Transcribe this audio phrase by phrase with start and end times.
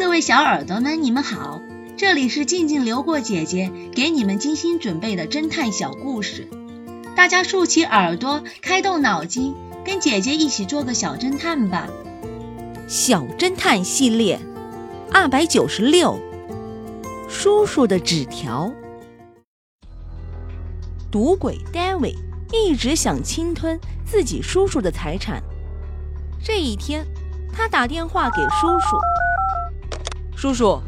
[0.00, 1.60] 各位小耳朵们，你们好，
[1.98, 6.48] 这里是静静流过姐姐给你们精心准备的侦探小故事，
[7.14, 9.54] 大家竖起耳朵，开动脑筋，
[9.84, 11.86] 跟姐姐一起做个小侦探吧。
[12.88, 14.40] 小侦探系列
[15.12, 16.18] 二百九十六，
[17.28, 18.72] 叔叔的纸条。
[21.12, 22.16] 赌鬼 David
[22.50, 25.42] 一直想侵吞自己叔叔的财产。
[26.42, 27.06] 这一天，
[27.52, 28.96] 他打电话给叔叔
[30.40, 30.80] ：“叔叔，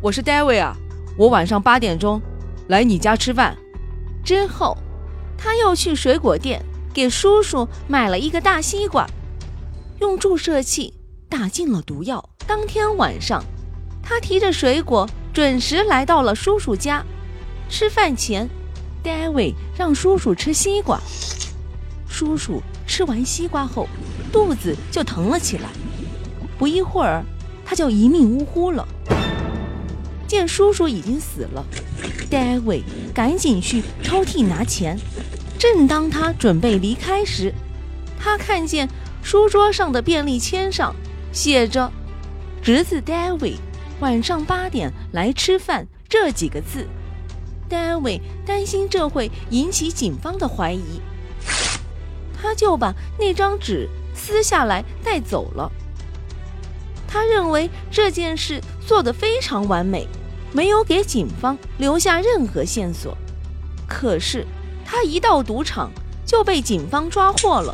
[0.00, 0.76] 我是 David 啊，
[1.16, 2.20] 我晚上八点钟
[2.66, 3.56] 来你家吃饭。”
[4.26, 4.76] 之后，
[5.36, 6.60] 他又去水果店
[6.92, 9.06] 给叔叔买了一个大西瓜，
[10.00, 10.92] 用注射器
[11.28, 12.28] 打进了毒药。
[12.44, 13.40] 当天晚上，
[14.02, 17.00] 他提着水果准时来到了叔叔家。
[17.68, 18.50] 吃饭前。
[19.04, 21.00] David 让叔叔吃西瓜，
[22.08, 23.88] 叔叔吃完西瓜后，
[24.32, 25.68] 肚子就疼了起来。
[26.58, 27.24] 不一会儿，
[27.68, 28.88] 他就一命呜呼了。
[30.26, 31.62] 见叔叔已经死了
[32.30, 34.98] ，David 赶紧去抽屉拿钱。
[35.58, 37.52] 正当他准备离开时，
[38.18, 38.88] 他看见
[39.22, 40.96] 书桌上的便利签上
[41.30, 41.92] 写着
[42.62, 43.56] “侄子 David
[44.00, 46.86] 晚上八点来吃饭”这几个字。
[47.68, 51.02] David 担心这会引起警方的怀疑，
[52.40, 55.70] 他就把那张纸撕下来带走了。
[57.08, 60.06] 他认为这件事做得非常完美，
[60.52, 63.16] 没有给警方留下任何线索。
[63.88, 64.46] 可是
[64.84, 65.90] 他一到赌场
[66.26, 67.72] 就被警方抓获了。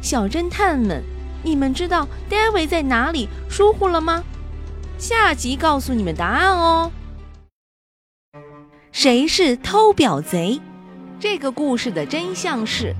[0.00, 1.02] 小侦探们，
[1.42, 4.22] 你们知道 David 在哪里疏忽了吗？
[4.96, 6.92] 下集告诉你们答案哦。
[8.92, 10.60] 谁是偷表贼？
[11.18, 12.94] 这个故事的真相是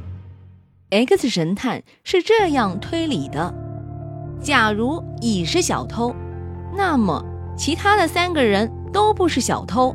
[0.91, 3.55] ，X 神探是这样推理的：
[4.41, 6.15] 假如乙是小偷，
[6.75, 7.23] 那么
[7.57, 9.95] 其他的三个人都不是小偷。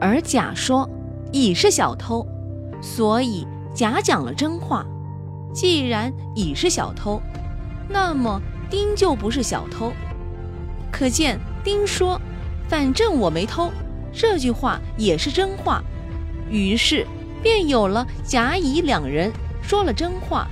[0.00, 0.88] 而甲说
[1.32, 2.26] 乙是小偷，
[2.80, 4.86] 所以甲讲了真话。
[5.52, 7.20] 既然乙是小偷，
[7.88, 9.92] 那么丁就不是小偷。
[10.92, 12.20] 可见丁说
[12.68, 13.70] ：“反正我没偷。”
[14.12, 15.82] 这句话也是真话，
[16.48, 17.06] 于是
[17.42, 20.46] 便有了甲乙两人说了真话，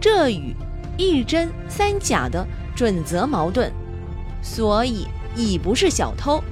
[0.00, 0.54] 这与
[0.98, 3.70] 一真三假的准则矛盾，
[4.42, 6.42] 所以乙不是小偷，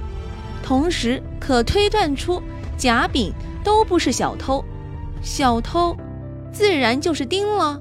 [0.63, 2.41] 同时可推断出
[2.77, 3.31] 甲丙
[3.63, 4.65] 都不是小偷，
[5.21, 5.95] 小偷
[6.51, 7.79] 自然就是丁了。